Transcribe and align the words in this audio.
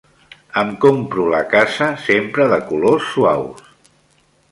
Em 0.59 0.69
compro 0.85 1.25
la 1.33 1.41
casa 1.51 1.89
sempre 2.05 2.47
de 2.53 2.59
colors 2.71 3.07
suaus. 3.11 3.71